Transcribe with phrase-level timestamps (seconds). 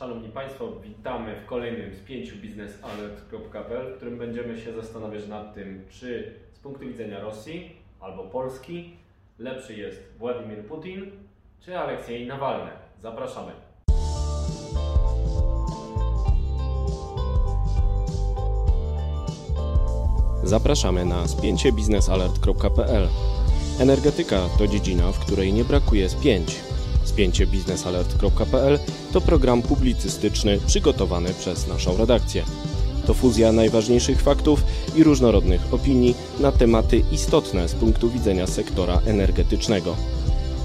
[0.00, 6.34] Szanowni Państwo, witamy w kolejnym spięciu biznesalert.pl, w którym będziemy się zastanawiać nad tym, czy
[6.52, 8.96] z punktu widzenia Rosji albo Polski
[9.38, 11.10] lepszy jest Władimir Putin
[11.60, 12.70] czy Aleksiej Nawalny.
[13.02, 13.52] Zapraszamy.
[20.44, 23.08] Zapraszamy na spięcie biznesalert.pl.
[23.80, 26.69] Energetyka to dziedzina, w której nie brakuje spięć.
[27.10, 28.78] Spięcie biznesalert.pl
[29.12, 32.44] to program publicystyczny przygotowany przez naszą redakcję.
[33.06, 34.64] To fuzja najważniejszych faktów
[34.96, 39.96] i różnorodnych opinii na tematy istotne z punktu widzenia sektora energetycznego.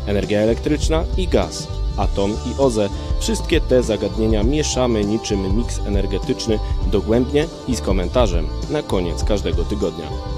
[0.08, 6.59] Energia elektryczna i gaz, atom i OZE wszystkie te zagadnienia mieszamy niczym miks energetyczny
[6.91, 10.34] dogłębnie i z komentarzem na koniec każdego tygodnia.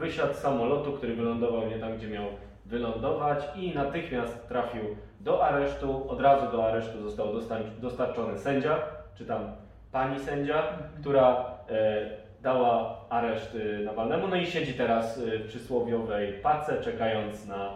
[0.00, 2.24] Wysiadł z samolotu, który wylądował nie tam, gdzie miał
[2.66, 4.82] wylądować i natychmiast trafił
[5.20, 6.10] do aresztu.
[6.10, 8.78] Od razu do aresztu został dostar- dostarczony sędzia,
[9.14, 9.52] czy tam
[9.92, 10.62] pani sędzia,
[11.00, 12.10] która e,
[12.42, 14.28] dała areszt e, Nawalnemu.
[14.28, 17.70] No i siedzi teraz e, w przysłowiowej pace, czekając na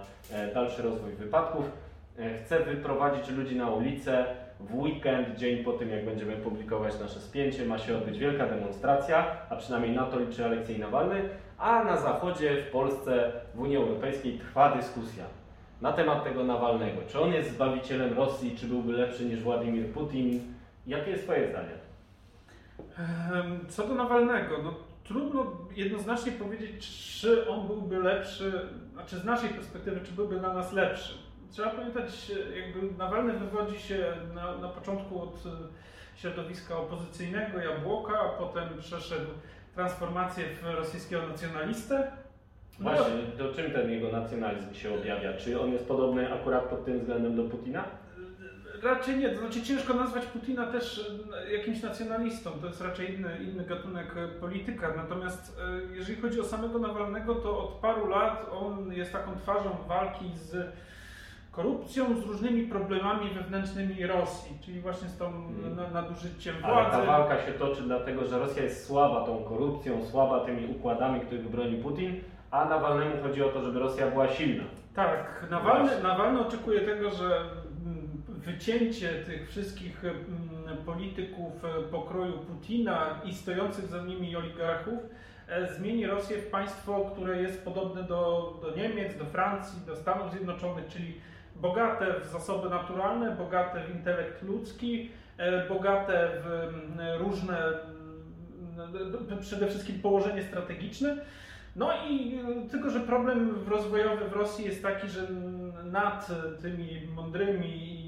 [0.55, 1.71] dalszy rozwój wypadków.
[2.45, 4.25] Chce wyprowadzić ludzi na ulicę.
[4.61, 9.27] W weekend, dzień po tym, jak będziemy publikować nasze spięcie, ma się odbyć wielka demonstracja,
[9.51, 14.39] a przynajmniej na to liczy Aleksiej Nawalny, a na zachodzie, w Polsce, w Unii Europejskiej
[14.39, 15.25] trwa dyskusja
[15.81, 17.01] na temat tego Nawalnego.
[17.09, 20.41] Czy on jest zbawicielem Rosji, czy byłby lepszy niż Władimir Putin?
[20.87, 21.75] Jakie jest Twoje zdanie?
[22.99, 24.75] Em, Co do Nawalnego, no
[25.05, 25.47] trudno
[25.77, 26.89] jednoznacznie powiedzieć,
[27.21, 31.24] czy on byłby lepszy, znaczy z naszej perspektywy, czy byłby dla nas lepszy.
[31.51, 35.51] Trzeba pamiętać, jakby Nawalny wywodzi się na, na początku od e,
[36.17, 39.31] środowiska opozycyjnego, Jabłoka, a potem przeszedł
[39.75, 42.13] transformację w rosyjskiego nacjonalistę.
[42.81, 45.37] No, Właśnie, do czym ten jego nacjonalizm się objawia?
[45.37, 47.85] Czy on jest podobny akurat pod tym względem do Putina?
[48.83, 51.11] Raczej nie, to znaczy ciężko nazwać Putina też
[51.47, 54.93] e, jakimś nacjonalistą, to jest raczej inny, inny gatunek e, polityka.
[54.97, 59.77] Natomiast e, jeżeli chodzi o samego Nawalnego, to od paru lat on jest taką twarzą
[59.89, 60.73] walki z
[61.57, 65.33] korupcją, z różnymi problemami wewnętrznymi Rosji, czyli właśnie z tą
[65.77, 66.91] na- nadużyciem Ale władzy.
[66.91, 71.51] ta walka się toczy dlatego, że Rosja jest słaba tą korupcją, słaba tymi układami, których
[71.51, 72.21] broni Putin,
[72.51, 74.65] a Nawalnemu chodzi o to, żeby Rosja była silna.
[74.95, 76.03] Tak, Nawalny, Właśnie.
[76.03, 77.27] Nawalny oczekuje tego, że
[77.87, 84.99] mm, wycięcie tych wszystkich mm, polityków e, pokroju Putina i stojących za nimi oligarchów
[85.49, 90.31] e, zmieni Rosję w państwo, które jest podobne do, do Niemiec, do Francji, do Stanów
[90.33, 91.15] Zjednoczonych, czyli
[91.57, 97.59] bogate w zasoby naturalne, bogate w intelekt ludzki, e, bogate w mm, różne,
[98.79, 101.17] mm, przede wszystkim położenie strategiczne.
[101.77, 105.21] No i y, tylko, że problem rozwojowy w Rosji jest taki, że
[105.85, 106.29] nad
[106.63, 108.05] tymi mądrymi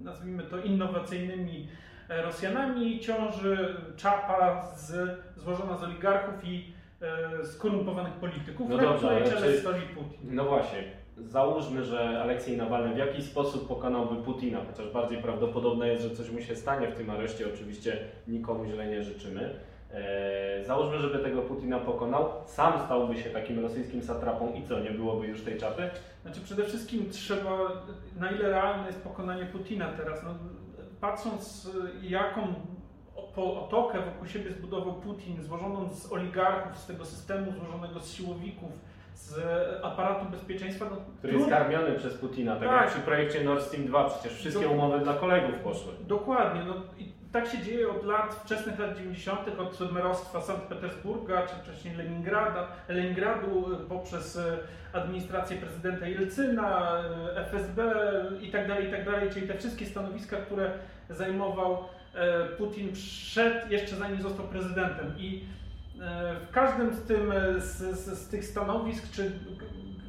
[0.00, 1.68] nazwijmy to innowacyjnymi
[2.08, 6.77] e, Rosjanami ciąży czapa z, złożona z oligarchów i e,
[7.44, 10.18] skorumpowanych polityków, No na dobrze, której czele czy- stoi Putin.
[10.34, 10.84] No właśnie,
[11.16, 16.30] załóżmy, że Aleksiej Nawalny w jakiś sposób pokonałby Putina, chociaż bardziej prawdopodobne jest, że coś
[16.30, 17.98] mu się stanie w tym areszcie, oczywiście
[18.28, 19.54] nikomu źle nie życzymy.
[19.94, 24.90] Eee, załóżmy, żeby tego Putina pokonał, sam stałby się takim rosyjskim satrapą i co, nie
[24.90, 25.90] byłoby już tej czapy?
[26.22, 27.58] Znaczy przede wszystkim trzeba,
[28.20, 30.22] na ile realne jest pokonanie Putina teraz.
[30.24, 30.30] No,
[31.00, 31.70] patrząc
[32.02, 32.54] jaką
[33.36, 38.70] otokę wokół siebie zbudował Putin, złożoną z oligarchów, z tego systemu złożonego z siłowików,
[39.14, 39.34] z
[39.84, 42.80] aparatu bezpieczeństwa, no, Który jest karmiony przez Putina, tak, Tak.
[42.80, 45.92] jak przy projekcie Nord Stream 2, przecież wszystkie Do- umowy dla kolegów poszły.
[46.00, 46.62] Dokładnie.
[46.64, 51.54] No, i tak się dzieje od lat, wczesnych lat 90., od merostwa Sankt Petersburga, czy
[51.54, 54.42] wcześniej Leningrada, Leningradu, y, poprzez y,
[54.92, 56.98] administrację prezydenta Jelcyna,
[57.36, 57.82] y, FSB
[58.42, 60.70] i tak dalej, i tak dalej, czyli te wszystkie stanowiska, które
[61.10, 61.78] zajmował
[62.58, 65.14] Putin przed, jeszcze zanim został prezydentem.
[65.18, 65.44] I
[66.00, 69.32] e, w każdym z, tym, e, z, z, z tych stanowisk, czy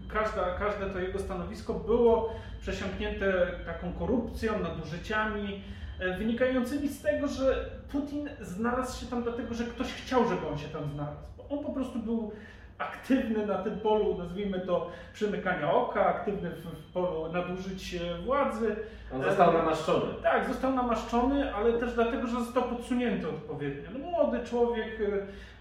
[0.07, 5.61] każda, każde to jego stanowisko było przesiąknięte taką korupcją, nadużyciami,
[5.99, 10.57] e, wynikającymi z tego, że Putin znalazł się tam dlatego, że ktoś chciał, żeby on
[10.57, 11.19] się tam znalazł.
[11.49, 12.31] On po prostu był
[12.79, 18.75] aktywny na tym polu, nazwijmy to, przymykania oka, aktywny w, polu nadużyć e, władzy.
[19.13, 20.13] On został namaszczony.
[20.23, 23.89] Tak, został namaszczony, ale też dlatego, że został podsunięty odpowiednio.
[23.93, 24.99] No, młody człowiek,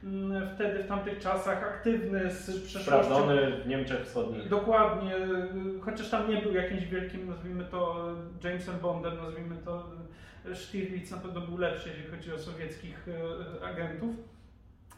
[0.05, 2.81] mm, wtedy w tamtych czasach aktywny z przeszłością.
[2.81, 4.49] Sprawdzony w Niemczech Wschodnich.
[4.49, 5.15] Dokładnie,
[5.81, 8.09] chociaż tam nie był jakimś wielkim, nazwijmy to
[8.45, 9.87] Jamesem Bondem, nazwijmy to
[10.55, 13.07] Stirlitz na pewno był lepszy, jeśli chodzi o sowieckich
[13.65, 14.15] agentów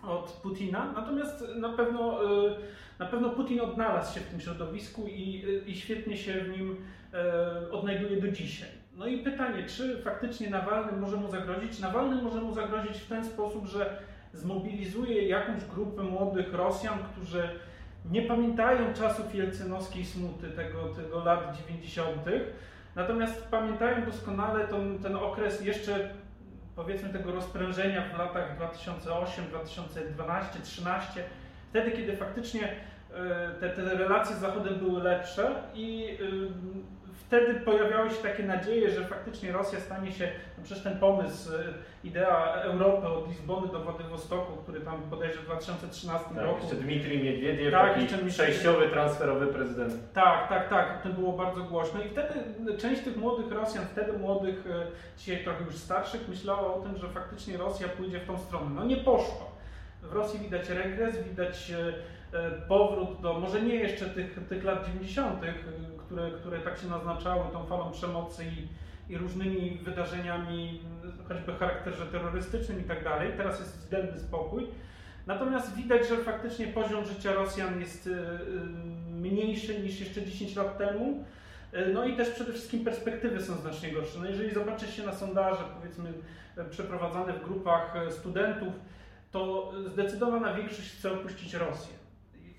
[0.03, 0.93] od Putina.
[0.93, 2.55] Natomiast na pewno y,
[3.01, 6.77] na pewno Putin odnalazł się w tym środowisku i, i świetnie się w nim
[7.15, 8.69] e, odnajduje do dzisiaj.
[8.97, 11.79] No i pytanie, czy faktycznie Nawalny może mu zagrozić?
[11.79, 13.99] Nawalny może mu zagrozić w ten sposób, że
[14.33, 17.49] zmobilizuje jakąś grupę młodych Rosjan, którzy
[18.11, 22.13] nie pamiętają czasów jelcynowskiej smuty, tego, tego lat 90.,
[22.97, 26.11] natomiast pamiętają doskonale ten, ten okres jeszcze
[26.81, 31.25] powiedzmy tego rozprężenia w latach 2008, 2012, 2013,
[31.71, 36.19] wtedy kiedy faktycznie e, te, te relacje z Zachodem były lepsze i
[37.27, 40.29] wtedy pojawiały się takie nadzieje, że faktycznie Rosja stanie się,
[40.59, 41.57] no przecież ten pomysł, y,
[42.05, 46.61] idea Europy od Lizbony do Władywostoku, który tam bodajże w 2013 tak, roku...
[46.61, 50.13] Jeszcze Dmitrij Miedwiediew, tak, taki jeszcze przejściowy, transferowy prezydent.
[50.13, 52.35] Tak, tak, tak, to było bardzo głośno i wtedy
[52.79, 54.71] część tych młodych Rosjan, wtedy młodych, y,
[55.19, 58.71] dzisiaj trochę już starszych, myślała o tym, że faktycznie Rosja pójdzie w tą stronę.
[58.75, 59.47] No nie poszła.
[60.03, 62.39] W Rosji widać regres, widać y,
[62.69, 65.41] powrót do, może nie jeszcze tych, tych lat 90.,
[66.11, 68.69] które, które tak się naznaczały tą falą przemocy i,
[69.13, 70.81] i różnymi wydarzeniami,
[71.29, 73.33] choćby charakterze terrorystycznym i tak dalej.
[73.37, 74.67] Teraz jest względny spokój.
[75.27, 78.17] Natomiast widać, że faktycznie poziom życia Rosjan jest y, y,
[79.11, 81.25] mniejszy niż jeszcze 10 lat temu.
[81.75, 84.19] Y, no i też przede wszystkim perspektywy są znacznie gorsze.
[84.19, 86.13] No jeżeli zobaczy się na sondaże, powiedzmy,
[86.71, 88.73] przeprowadzane w grupach studentów,
[89.33, 92.00] to zdecydowana większość chce opuścić Rosję.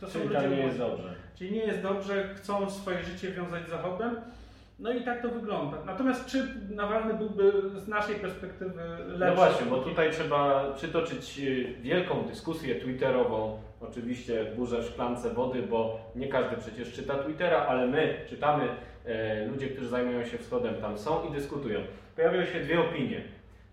[0.02, 1.16] To Czyli tam nie jest dobrze.
[1.36, 4.16] Czyli nie jest dobrze, chcą swoje życie wiązać z Zachodem.
[4.80, 5.78] No i tak to wygląda.
[5.86, 9.26] Natomiast czy Nawalny byłby z naszej perspektywy lepszy?
[9.26, 15.64] No właśnie, bo tutaj trzeba przytoczyć y, wielką dyskusję twitterową, oczywiście burzę w szklance wody,
[15.64, 18.68] bo nie każdy przecież czyta Twittera, ale my czytamy,
[19.06, 21.80] e, ludzie, którzy zajmują się wschodem tam są i dyskutują.
[22.16, 23.22] Pojawiły się dwie opinie.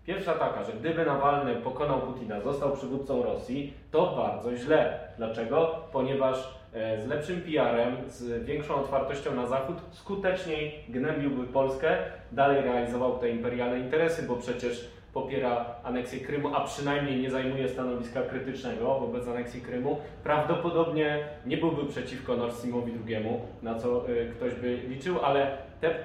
[0.09, 4.99] Pierwsza taka, że gdyby Nawalny pokonał Putina, został przywódcą Rosji, to bardzo źle.
[5.17, 5.75] Dlaczego?
[5.91, 11.97] Ponieważ E, z lepszym PR-em, z większą otwartością na Zachód, skuteczniej gnębiłby Polskę,
[12.31, 18.21] dalej realizował te imperialne interesy, bo przecież popiera aneksję Krymu, a przynajmniej nie zajmuje stanowiska
[18.21, 23.25] krytycznego wobec aneksji Krymu, prawdopodobnie nie byłby przeciwko Nord Streamowi II,
[23.61, 25.57] na co e, ktoś by liczył, ale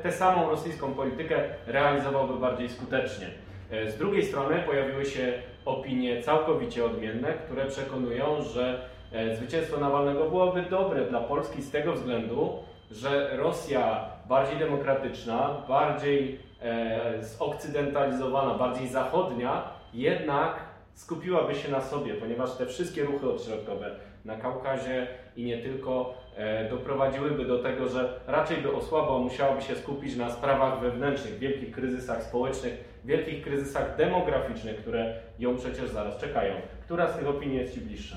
[0.02, 1.36] tę samą rosyjską politykę
[1.66, 3.26] realizowałby bardziej skutecznie.
[3.70, 5.32] E, z drugiej strony pojawiły się
[5.64, 11.92] opinie całkowicie odmienne, które przekonują, że E, zwycięstwo Nawalnego byłoby dobre dla Polski z tego
[11.92, 12.52] względu,
[12.90, 19.62] że Rosja bardziej demokratyczna, bardziej e, zokcydentalizowana, bardziej zachodnia,
[19.94, 20.56] jednak
[20.94, 25.06] skupiłaby się na sobie, ponieważ te wszystkie ruchy odśrodkowe na Kaukazie
[25.36, 30.30] i nie tylko e, doprowadziłyby do tego, że raczej by osłabła, musiałaby się skupić na
[30.30, 36.54] sprawach wewnętrznych, wielkich kryzysach społecznych, wielkich kryzysach demograficznych, które ją przecież zaraz czekają.
[36.84, 38.16] Która z tych opinii jest Ci bliższa?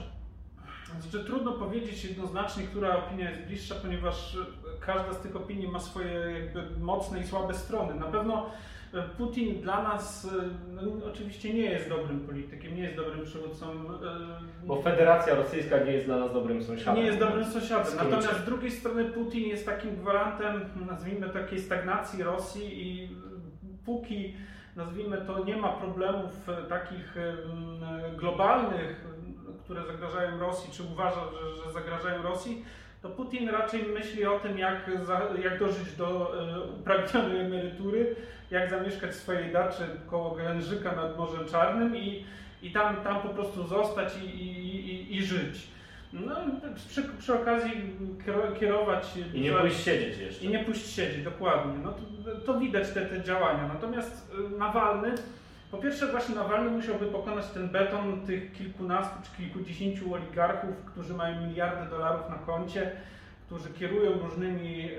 [1.01, 4.37] Znaczy, trudno powiedzieć jednoznacznie, która opinia jest bliższa, ponieważ
[4.79, 7.95] każda z tych opinii ma swoje jakby mocne i słabe strony.
[7.95, 8.49] Na pewno
[9.17, 10.29] Putin dla nas e,
[10.73, 13.65] no, oczywiście nie jest dobrym politykiem, nie jest dobrym przywódcą.
[14.63, 16.95] Bo Federacja Rosyjska nie jest dla nas dobrym sąsiadem.
[16.95, 17.95] Nie jest dobrym sąsiadem.
[17.95, 23.09] Natomiast z drugiej strony Putin jest takim gwarantem, nazwijmy takiej stagnacji Rosji i
[23.85, 24.33] póki
[24.75, 27.15] nazwijmy to nie ma problemów takich
[28.17, 29.07] globalnych,
[29.63, 32.65] które zagrażają Rosji, czy uważa, że, że zagrażają Rosji,
[33.07, 38.15] to Putin raczej myśli o tym, jak, za, jak dożyć do e, upragnionej emerytury,
[38.51, 42.25] jak zamieszkać w swojej daczy koło Glężyka nad Morzem Czarnym i,
[42.61, 45.67] i tam, tam po prostu zostać i, i, i, i żyć.
[46.13, 46.35] No
[46.87, 47.71] przy, przy okazji
[48.59, 49.13] kierować...
[49.33, 50.45] I nie pójść siedzieć jeszcze.
[50.45, 51.73] I nie pójść siedzieć, dokładnie.
[51.83, 53.67] No to, to widać te, te działania.
[53.67, 55.15] Natomiast e, Nawalny
[55.71, 61.47] po pierwsze właśnie Nawalny musiałby pokonać ten beton tych kilkunastu czy kilkudziesięciu oligarchów, którzy mają
[61.47, 62.91] miliardy dolarów na koncie,
[63.45, 64.89] którzy kierują różnymi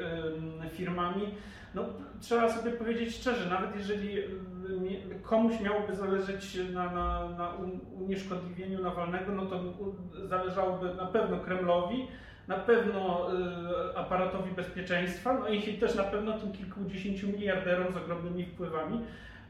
[0.72, 1.34] firmami.
[1.74, 1.84] No,
[2.20, 4.22] trzeba sobie powiedzieć szczerze, nawet jeżeli
[5.22, 7.52] komuś miałoby zależeć na, na, na
[7.94, 9.60] unieszkodliwieniu Nawalnego, no to
[10.24, 12.08] zależałoby na pewno Kremlowi,
[12.48, 18.46] na pewno y, aparatowi bezpieczeństwa, no i też na pewno tym kilkudziesięciu miliarderom z ogromnymi
[18.46, 19.00] wpływami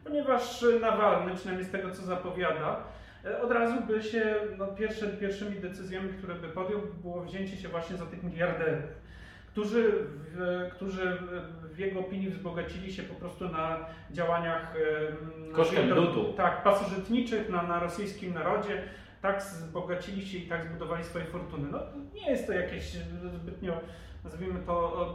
[0.09, 2.83] ponieważ Nawalny, przynajmniej z tego co zapowiada,
[3.25, 7.69] e, od razu by się, no, pierwsze, pierwszymi decyzjami, które by podjął, było wzięcie się
[7.69, 8.85] właśnie za tych miliarderów,
[9.47, 9.93] którzy
[10.35, 11.19] w, którzy
[11.73, 14.75] w jego opinii wzbogacili się po prostu na działaniach
[15.53, 16.33] kosztem ludu.
[16.37, 18.83] Tak, pasożytniczych na, na rosyjskim narodzie.
[19.23, 21.69] Tak wzbogacili się i tak zbudowali swoje fortuny.
[21.71, 21.81] No,
[22.15, 22.85] nie jest to jakieś
[23.35, 23.81] zbytnio
[24.25, 25.07] nazwijmy to,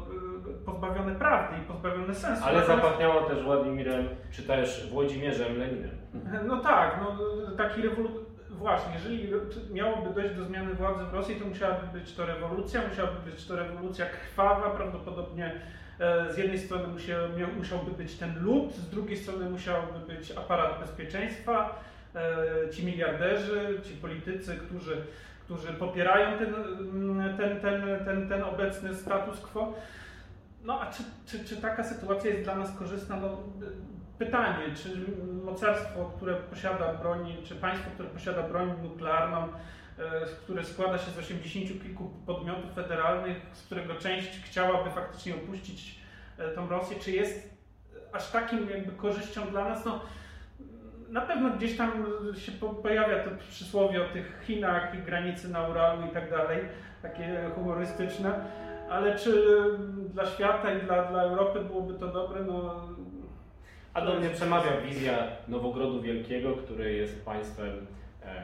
[0.61, 2.43] y, pozbawione prawdy i pozbawione sensu.
[2.45, 2.83] Ale Natomiast...
[2.83, 5.91] zapachniało też Władimirem, czy też Włodzimierzem Leninem.
[6.47, 7.17] No tak, no,
[7.57, 8.09] taki rewolu
[8.49, 9.29] właśnie, jeżeli
[9.71, 13.55] miałoby dojść do zmiany władzy w Rosji, to musiałaby być to rewolucja, musiałaby być to
[13.55, 15.51] rewolucja krwawa, prawdopodobnie
[15.99, 17.19] e, z jednej strony musiał,
[17.57, 21.92] musiałby być ten lud, z drugiej strony musiałby być aparat bezpieczeństwa, e,
[22.71, 25.05] ci miliarderzy, ci politycy, którzy,
[25.43, 26.53] którzy popierają ten,
[27.37, 29.73] ten, ten, ten, ten obecny status quo.
[30.63, 33.15] No a czy, czy, czy taka sytuacja jest dla nas korzystna?
[33.15, 33.37] No,
[34.17, 34.89] pytanie, czy
[35.43, 41.17] mocarstwo, które posiada broń, czy państwo, które posiada broń nuklearną, e, które składa się z
[41.17, 45.99] 80 kilku podmiotów federalnych, z którego część chciałaby faktycznie opuścić
[46.37, 47.53] e, tą Rosję, czy jest
[48.13, 49.85] aż takim jakby korzyścią dla nas?
[49.85, 50.01] No,
[51.13, 52.05] na pewno gdzieś tam
[52.35, 52.51] się
[52.83, 56.59] pojawia to przysłowie o tych Chinach, granicy na Uralu i tak dalej,
[57.01, 58.45] takie humorystyczne,
[58.89, 59.59] ale czy
[60.13, 62.43] dla świata i dla, dla Europy byłoby to dobre?
[62.43, 62.87] No,
[63.93, 65.17] a do mnie przemawia wizja
[65.47, 67.87] Nowogrodu Wielkiego, który jest państwem
[68.25, 68.43] e,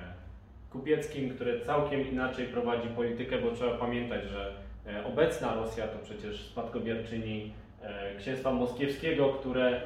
[0.70, 4.54] kupieckim, które całkiem inaczej prowadzi politykę, bo trzeba pamiętać, że
[4.88, 9.82] e, obecna Rosja to przecież spadkobierczyni e, księstwa moskiewskiego, które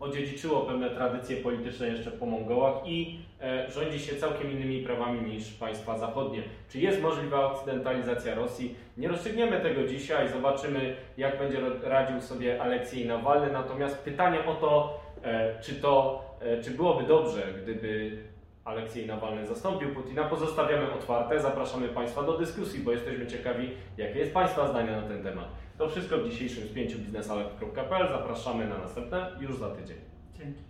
[0.00, 5.50] odziedziczyło pewne tradycje polityczne jeszcze po Mongołach i e, rządzi się całkiem innymi prawami niż
[5.50, 6.42] państwa zachodnie.
[6.68, 8.74] Czy jest możliwa okcydentalizacja Rosji?
[8.96, 15.00] Nie rozstrzygniemy tego dzisiaj, zobaczymy jak będzie radził sobie Aleksiej Nawalny, natomiast pytanie o to,
[15.22, 18.18] e, czy to, e, czy byłoby dobrze, gdyby
[18.64, 21.40] Aleksiej Nawalny zastąpił Putina, pozostawiamy otwarte.
[21.40, 25.48] Zapraszamy Państwa do dyskusji, bo jesteśmy ciekawi, jakie jest Państwa zdanie na ten temat.
[25.80, 28.08] To wszystko w dzisiejszym spięciu biznesalert.pl.
[28.08, 29.96] Zapraszamy na następne już za tydzień.
[30.38, 30.69] Dzięki.